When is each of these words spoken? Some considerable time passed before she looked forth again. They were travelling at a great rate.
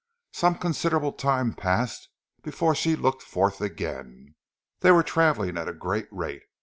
Some 0.33 0.55
considerable 0.55 1.11
time 1.13 1.53
passed 1.53 2.09
before 2.41 2.73
she 2.73 2.95
looked 2.95 3.21
forth 3.21 3.61
again. 3.61 4.33
They 4.79 4.89
were 4.89 5.03
travelling 5.03 5.59
at 5.59 5.69
a 5.69 5.75
great 5.75 6.07
rate. 6.11 6.41